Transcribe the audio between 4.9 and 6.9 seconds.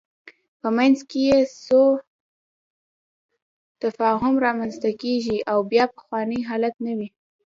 کېږي او بیا پخوانی حالت